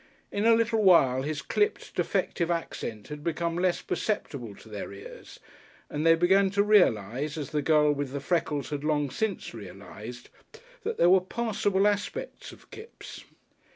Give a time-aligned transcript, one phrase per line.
[0.31, 5.39] In a little while his clipped, defective accent had become less perceptible to their ears,
[5.91, 10.31] and they began to realise, as the girl with the freckles had long since realised,
[10.81, 13.25] that there were passable aspects of Kipps.